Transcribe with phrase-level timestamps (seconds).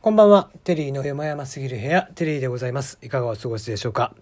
[0.00, 0.48] こんばんは。
[0.62, 3.00] テリーの山々すぎる部屋、テリーでございます。
[3.02, 4.14] いかがお過ごしでしょうか。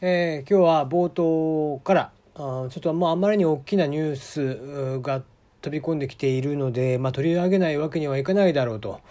[0.00, 5.22] えー今日は冒頭から、あちょっともうあまりに大きなニュースが
[5.60, 9.02] 飛び込んできているので、まあ、取り上げないわけにはいかないだろうと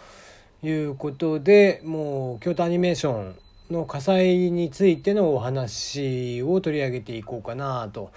[0.63, 3.35] いうことで、もう京都アニメーション
[3.69, 8.09] の火災についてのお話を取り上げていこうかなと。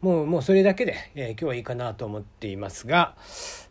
[0.00, 3.14] もう、もうそれだけで、えー今日はいいかなと思っていますが、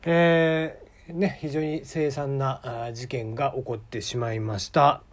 [0.06, 5.04] えーね、非常に凄惨な事件が起こってしまいました。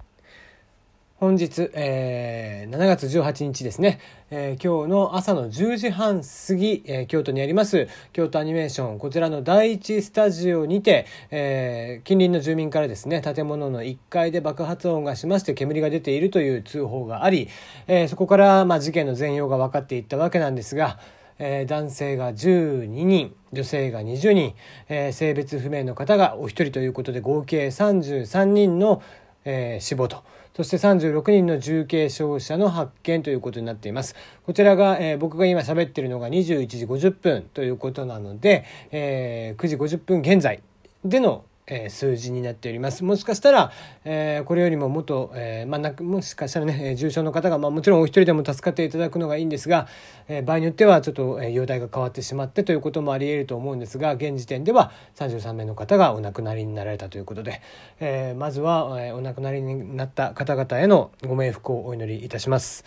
[1.17, 3.99] 本日、えー7月18日ですね、
[4.31, 17.49] えー今日の朝の10時半過ぎ、えー京都にあります京都アニメーションこちらの第一スタジオにて、えー近隣の住民からですね建物の1階で爆発音がしまして煙が出ているという通報があり、
[17.89, 21.01] えーそこから、まあ、事件の全容が分かっていったわけなんですが、
[21.41, 24.55] えー男性が12人女性が20人、
[24.89, 29.03] えー性別不明の方がお一人ということで合計33人の、
[29.45, 30.23] えー死亡と。
[30.55, 34.15] そして36人の重軽傷者の発見ということになっています。
[34.45, 40.63] こちらが、えー僕が今喋ってるのが21時50分ということなので、えー9時50分現在
[41.05, 43.73] でのえ数字になっておりますもしかしたら、
[44.05, 49.87] えーこれよりももっと、えーまあ、なくもしかしたらね重症の方が、まあ、もちろんお一人でも助かっていただくのがいいんですが、
[50.29, 57.63] えー場合によってはちょっと、え容体が変わってしまってということもあり得ると思うんですが現時点では33名の方がお亡くなりになられたということで、
[58.01, 62.85] えまずは、えお亡くなりになった方々へのご冥福をお祈りいたします。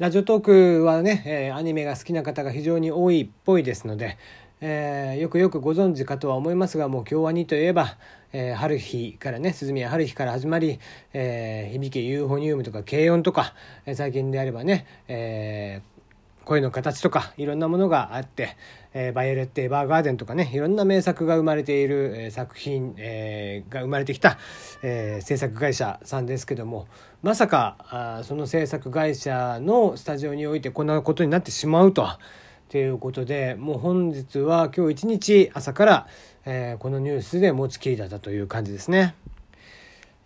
[0.00, 4.16] ラジオトークはね、えアニメが好きな方が非常に多いっぽいですので、
[4.60, 7.96] えーよくよくご存知かとは思いますがもう京アニといえば、
[8.32, 10.78] えー春日からね鈴宮春日から始まり、
[11.12, 13.54] えー響けユーフォニウムとか軽音とか、
[13.86, 15.82] え最近であればね、え
[16.44, 18.56] 声の形とかいろんなものがあって
[18.92, 24.36] 「えーバイオレット・エヴァーガーデン」とかねいろんな名作が生まれている、えー作品、えーが生まれてきた、
[24.82, 26.86] えー制作会社さんですけども
[27.22, 32.18] まさかあその制作会社のスタジオにおいてこんなことになってしまうとは。
[32.70, 36.06] ということでもう本日は今日一日朝から、
[36.46, 39.16] えーこのニュースで持ちきりだったという感じですね。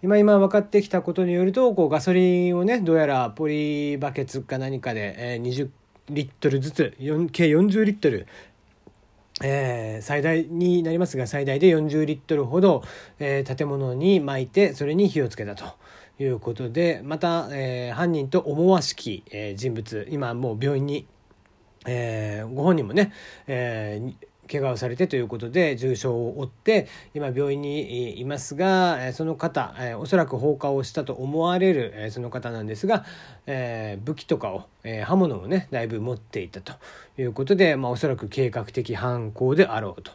[0.02, 5.70] 今今分かってきたことによるとこうガソリンをねどうやらポリバケツか何かで、えー20
[6.10, 6.94] リットルずつ
[7.32, 8.26] 計40リットル
[9.42, 12.82] えー最大になりますが最大で40リットルほど、
[13.20, 15.64] えー建物に巻いてそれに火をつけたと
[16.18, 21.06] いうことでまた、えー犯人と思わしき、えー人物今もう病院に、
[21.86, 23.12] えーご本人もね、
[23.46, 24.14] えー
[24.46, 33.06] 怪我をされてということで重傷を負って今病院にいますがその方えおそらく放火をしたと思われるえその方なんですが
[33.46, 36.74] え武器とかをえ刃物をねだいぶ持っていたと
[37.18, 40.12] いうことでまあおそらく計画的犯行であろうと。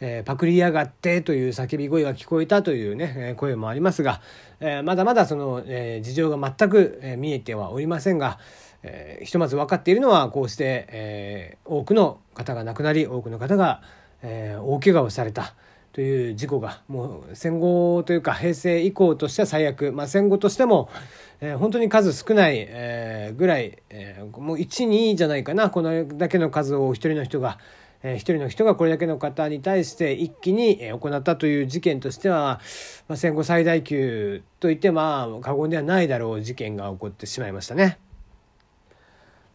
[0.00, 4.20] えーパクリやがってという叫び声が聞こえたというね、えー声もありますが、
[4.60, 8.38] えーまだまだその、えー事情が全く、えー見えてはおりませんが、
[8.82, 13.82] えーひとまず分かっているのはこうして、えー多くの方が亡くなり多くの方が、
[14.22, 15.54] えー大怪我をされた
[15.92, 20.88] という事故がもう戦後というか平成以降としては最悪、まあ、戦後としても、
[21.40, 27.58] えー本当に数少ない、えーぐらい、えーもう12じゃないかなこのだけの数を一人の人が。
[28.04, 32.60] えー一人の人がこれだけの方に対して一気にえー行ったという事件としては、
[33.08, 37.98] まあ、戦後最大級といってまあ過言ではないだろう事件が起こってしまいましたね。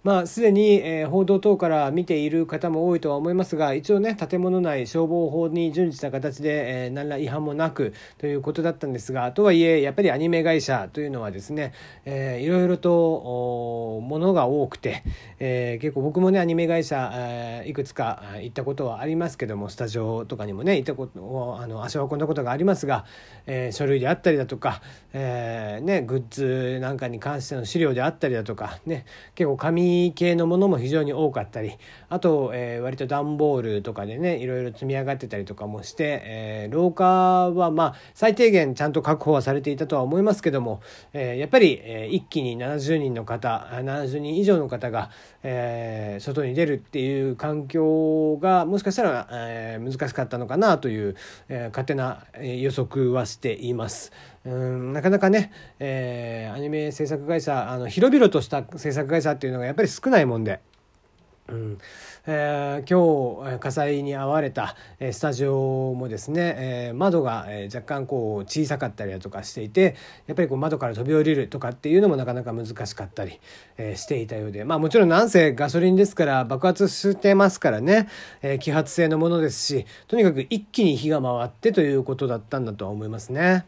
[0.03, 11.71] まあ、すでに、えー報道等から見ている方も多いとは思いますが一応ね建物内消防法に準じた形で、えー何ら違反もなくということだったんですがとはいえやっぱりアニメ会社というのはですね、
[12.03, 15.03] えーいろいろとものが多くて、
[15.39, 23.05] えー結構僕もねアニメ会社、えーいくつか行ったことはありますけどもスタジオとかにもね行ったことをあの足を運んだことがありますが、
[23.45, 24.81] えー書類であったりだとか、
[25.13, 29.05] えーね、グッズなんかに関しての資料であったりだとか、ね、
[29.35, 31.73] 結構紙系のものも非常に多かったり
[32.09, 37.05] あと、えー割と段ボールとかでねいろいろ積み上がってたりとかもして、えー廊下
[37.51, 40.81] はまあ最低限ちゃんと確保はされていたとは思いますけども、
[41.13, 45.09] えーやっぱり、えー一気に70人の方70人以上の方が、
[45.43, 51.15] えー外に出るっていう環境がもしかしたら、えー難しかったのかなという、
[51.49, 54.11] えー勝手な予測はしています。
[54.45, 60.59] うんなかなかね、えーアニメ制作会社あの広々とした制作会社っていうのがやっぱり少ないもんで。
[61.49, 61.77] うん
[62.25, 64.77] えー、今日火災に遭われた
[65.11, 73.41] スタジオもですね、えー、窓が若干こう小さかったりだとかしていてやっぱりこう窓から飛び降りるとかっていうのもなかなか難しかったり、
[73.77, 78.07] えー、していたようでまあもちろんなんせガソリンですから爆発してますからね、
[78.41, 83.65] えー、揮発性のものですしとにかく一気に火が回ってということだったんだとは思いますね。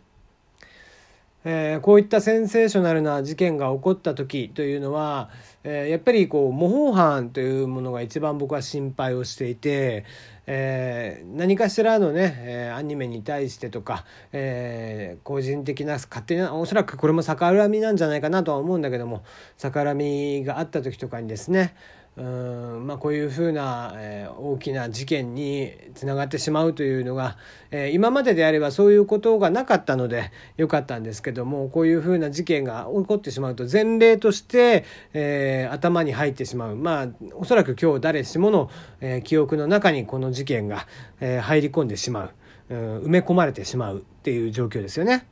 [1.48, 5.30] えー、こういったセンセーショナルな事件が起こった時というのは、
[5.64, 10.06] えー、やっぱりこう模倣犯というものが一番僕は心配をしていて、
[10.48, 19.24] えー、何かしらのね、えアニメに対してとか、え個人的な勝手なおそらくこれも逆恨みなんじゃないかなとは思うんだけども
[19.58, 21.76] 逆恨みがあった時とかにですね
[22.18, 27.38] うんまあ、こういうふうな、えー、大きな事件につながってしまうというのが、
[27.72, 38.70] えー、今までであればそういうことがなかったのでよかったんですけどもこういうふうな事件が起こってしまうと前例として、えー、頭に入ってしまうまあおそらく今日誰しもの、
[39.02, 40.88] え記憶の中にこの事件が、
[41.20, 42.32] え入り込んでしま
[42.70, 45.26] う、うん、埋め込まれてしまうっていう状況ですよね。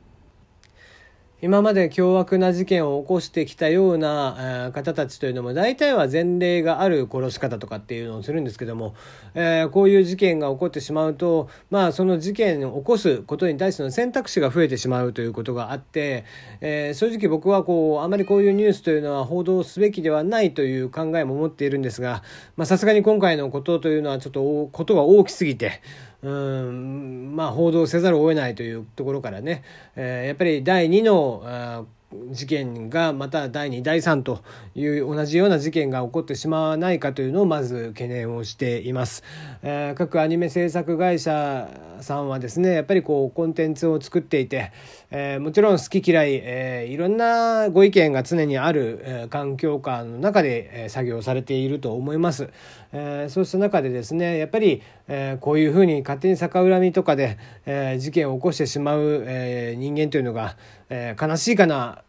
[1.44, 8.94] 今まで凶悪な事件を起こしてきたような方たちというのも大体は前例がある殺し方とかっていうのをするんですけども、
[9.34, 16.24] えー、こういう事件が起こってしまうとまあその事件を起こすことに対しての選択肢が増えてしまうということがあって、
[16.62, 22.22] えー、正直僕はこうあまりこういうニュースというのは報道すべきではないという考えも持っているんですが
[22.64, 25.82] さすがに今回のことというのはちょっとことが大きすぎて。
[26.24, 29.62] うんまあ報道せざるを得ないというところからね、
[29.94, 31.86] えー、やっぱり第2の
[32.30, 34.42] 事件がまた第2第3と
[34.74, 39.22] いう同じような事件が起こってしまわないかというのをまず懸念をしています、
[39.62, 41.68] えー、各アニメ制作会社
[42.00, 44.72] さんはですねやっぱりこうコンテンツを作っていて、
[45.10, 52.50] えー、もちろん好き嫌い、えー、いろんなご意見が常にある、え環境下の中で、え作業されていると思います、
[52.92, 60.56] えそうした中でですねやっぱり、えこういうふうに勝手に逆恨みとかで、え事件を起こしてしまう、え人間というのが、
[60.88, 62.02] え悲しいかな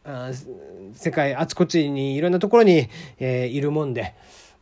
[0.94, 2.90] 世界あちこちにいろんなところに、
[3.20, 4.14] えいるもんで。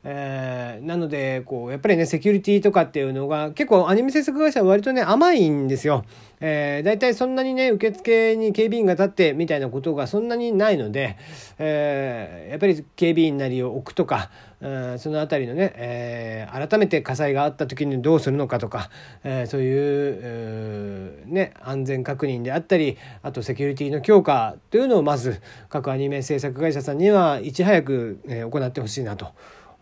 [0.06, 6.04] えー、なのでこうやっぱりねセキュリティとかっていうのが結構アニメ制作会社は割とね甘いんですよ。
[6.46, 11.18] えー、大体そんなにね受付に警備員が立ってみたいなことがそんなにないので、
[11.58, 14.30] えー、やっぱり警備員なりを置くとか、
[14.60, 18.90] うん、その辺りのね、えー、改めて火災があった時にどうするのかとか、
[19.24, 29.28] えー、そういう、ね、安全確認であったりあとセキュリティの強化というのをまず各アニメ制作会社さんにはいち早く、えー、行ってほしいなと。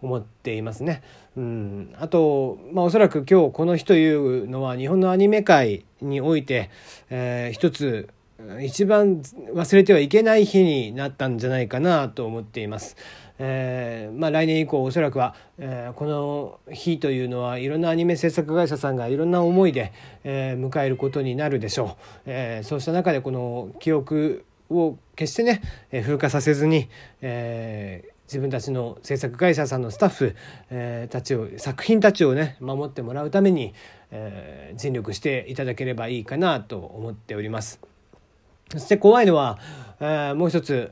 [0.02, 1.02] 思っていますね。
[1.38, 6.70] うん、あと、まあ、おそらく今日この日というのは日本のアニメ界において、
[7.10, 8.10] えー、一つ
[8.62, 9.22] 一番
[9.54, 12.96] 忘れてはいけない日になったんじゃないかなと思っています。
[13.44, 19.94] えー、まあ、来年以降おそらくは、えー、この日というのはいろんなアニメ制作会社さんがいろんな思いで、
[20.24, 25.62] えー、迎えることになるでしょう、えそうした中でこの記憶を決してね、
[25.92, 26.88] え風化させずに、
[27.22, 30.36] え自分たちの制作会社さんのスタッフ、
[30.70, 33.74] えー、たちを作品たちをね守ってもらうために、
[34.10, 37.82] えー、尽力していただければいいかなと思っております。
[38.70, 39.60] そして怖いのは、
[40.00, 40.90] えー、もう一つ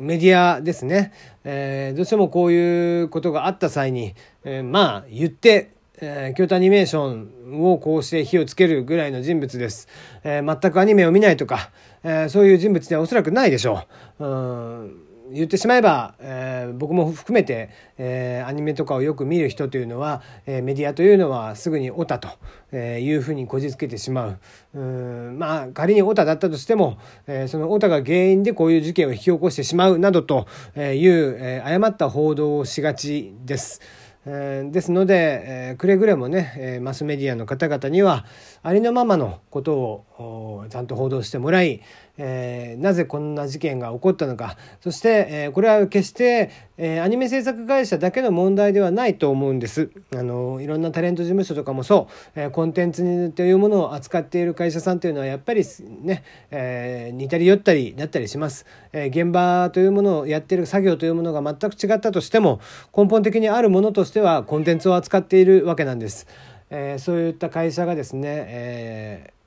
[0.00, 1.12] メディアですね、
[1.44, 5.70] えー、どうしてもこういうことがあった際に、えー、まあ言って
[6.04, 9.86] えー、京都アニメーションをこうして火をつけるぐらいの人物です。
[10.24, 11.70] えー、全くアニメを見ないとか、
[12.02, 13.84] えー、そういう人物ではおそらくないでしょ
[14.18, 14.24] う。
[14.24, 22.28] うん言ってしまえば、えー、僕も含めて、えー、アニメとかをよく見る人というのは、えー、メディアというのはすぐにオタと
[22.76, 24.38] いうふうにこじつけてしまう
[24.74, 30.46] うんまあ仮にオタだったとしても、えー、そのオタが原因でこういう事件を引き起こしてしまうなどと
[30.76, 33.80] いう、えー、誤った報道をしがちです。
[34.24, 38.24] えー、ですので、えー、くれぐれもね、えー、マスメディアの方々には
[38.62, 41.82] ありのままのことをちゃんと報道してもらい、
[42.18, 44.56] えー、なぜこんな事件が起こったのか。
[44.80, 49.90] そして、えー、これは決して、えー、アニメ制作会社だけの問題ではないと思うんです。
[50.14, 55.64] あのいろんなタレント事務所とかもそう、えー、コンテンツにというものを扱っている会社さんというのはやっぱり
[56.02, 62.60] ね、えー、似たり寄ったりだったりします、えー、現場というものをやっている作業というものが全く違ったとしても
[62.96, 66.26] 根本的にあるものとしてはコンテンツを扱っているわけなんです、
[66.70, 69.41] えー、そういった会社がですね、えー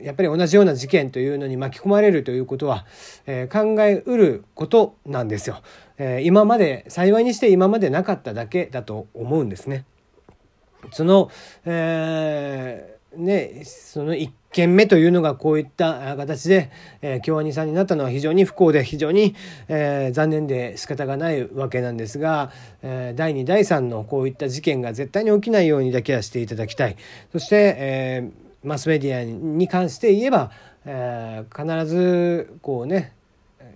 [0.00, 2.86] やっぱり同じような事件というのに巻き込まれるということは、
[3.26, 5.60] えー、考えうることなんですよ、
[5.98, 9.84] えー、今まで幸いにして今までなかっただけだと思うんですね。
[10.90, 11.30] その、
[11.64, 16.70] えーねその1件目というのがこういった形で、
[17.00, 19.34] えー、京アニさんになったのは非常に不幸で非常に、
[19.68, 26.96] えー、残念で仕方がないわけなんですが、えー、第2第3のこういった事件が絶対に起きないようにだけはしていただきたい
[27.32, 30.50] そして、えー、マスメディアに関して言えば、
[30.84, 33.14] えー、必ずこうね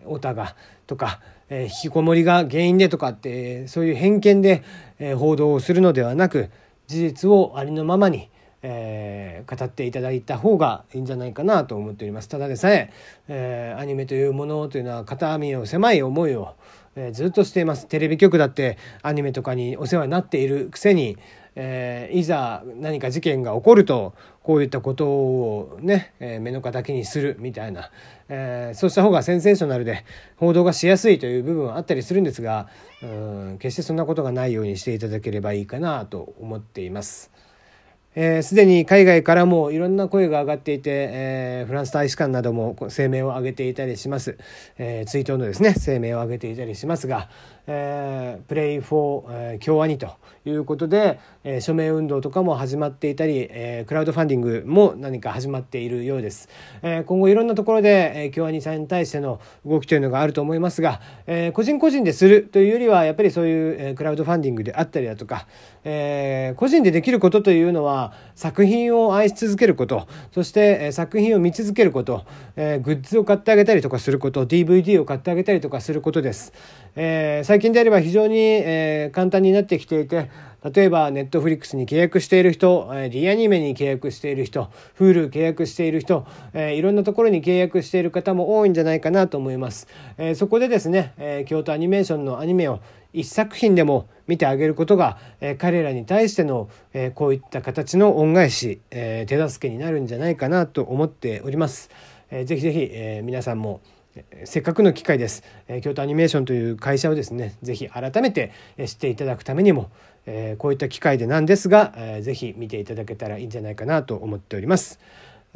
[0.05, 4.63] オタがとか、えー、引きこもりが原因でとかってそういう偏見で、
[4.99, 6.51] えー、報道をするのではなく
[6.87, 8.29] 事実をありのままに
[8.69, 12.29] えー、語っていただいた方がいいんじゃないかなと思っております。
[12.29, 12.93] ただでさえ
[13.29, 16.55] えー、アニメというものというのは肩身を狭い思いを、
[16.97, 21.19] えー、ずっとしていますテレビ局だってアニメとかにお世話になっているくせに、
[21.55, 27.91] えいざ何か事件が起こるとこういったことをね、え目の敵にするみたいな、
[28.29, 30.05] えそうした方がセンセーショナルで
[30.37, 32.69] 報道がしやすいという部分はあったりするんですが
[33.03, 37.31] うん決してそんなことがないようにしていただければいいかなと思っています。
[38.17, 44.39] す、えー、で、に海外からもいろんな声が上がっていて、えー、フランス大使館なども声明を上げていたりします、
[44.79, 47.29] えー、追悼のですね声明を上げていたりしますが、
[47.67, 56.49] えー、プレイフォー、えー、共和にということで、えー、署名運動とかも始まっていたり、えー、クラウドファンディングも何か始まっているようです、
[56.83, 65.47] えー、今後いろんなところで、えー、共和にさんに対しての動きというのがあると思いますが、えー、個人個人でするというよりはやっぱりそういう、えー、クラウドファンディングであったりだとか、
[65.85, 72.25] えー、個人でできることというのは作品を愛し続けることそして、作品を見続けること、
[72.57, 76.53] えー、グッズを買ってあげたりとかすること DVD を買ってあげたりとかすることです、
[76.97, 80.31] えー、最近であれば非常に、えー、簡単になってきていて
[80.75, 89.87] 例えばネットフリックスに契約している人、え、リアニメに契約している人 Hulu 契約している人、いろんなところに契約している方も多いんじゃないかなと思います、
[90.35, 92.81] そこでですね、京都アニメーションのアニメを
[93.13, 101.91] 一作品でも見てあげることが、え、彼らに対しての、え、こういった形の恩返し、え、手助けになるんじゃないかなと思っております。
[102.31, 103.81] えー、ぜひぜひ、え、皆さんも
[104.45, 108.53] せっかくの機会です、え、京都アニメーションという会社をですねぜひ改めて
[108.87, 109.91] 知っていただくためにも、
[110.27, 114.99] え、こういった機会でなんですが、えー、ぜひ見ていただけたらいいんじゃないかなと思っております。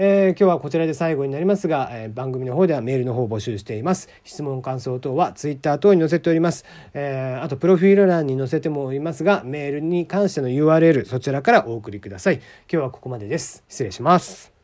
[0.02, 4.08] えー、今日はこちらで最後になりますが、えー、番組の方ではメールの方を募集しています。
[4.24, 6.64] 質問、感想等は Twitter 等に載せております。
[6.94, 12.36] えー、あと、プロフィール欄に載せてもおりますが、メールに関しての URL、そちらからお送りください。
[12.36, 13.62] 今日はここまでです。
[13.68, 14.59] 失礼します。